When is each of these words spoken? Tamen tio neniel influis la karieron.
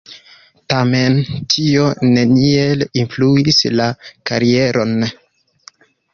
Tamen 0.71 1.19
tio 1.55 1.83
neniel 2.07 2.87
influis 3.03 3.61
la 3.77 3.91
karieron. 4.33 4.99